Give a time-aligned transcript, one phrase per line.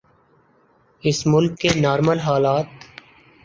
[1.03, 2.67] اس ملک کے نارمل حالات۔